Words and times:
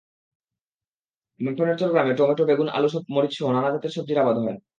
মাখনেরচর 1.39 1.89
গ্রামে 1.91 2.13
টমেটো, 2.15 2.43
বেগুন, 2.45 2.67
আলু, 2.69 2.87
মরিচসহ 3.09 3.47
নানা 3.51 3.69
জাতের 3.73 3.91
সবজির 3.95 4.21
আবাদ 4.23 4.37
হয়। 4.37 4.57